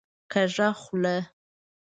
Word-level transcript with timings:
کږه 0.31 0.67
خوله 0.81 1.15